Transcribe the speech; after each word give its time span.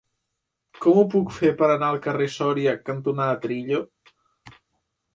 Com 0.85 1.01
ho 1.01 1.03
puc 1.15 1.35
fer 1.41 1.51
per 1.61 1.69
anar 1.75 1.91
al 1.95 2.01
carrer 2.07 2.31
Sòria 2.39 2.75
cantonada 2.91 3.39
Trillo? 3.47 3.87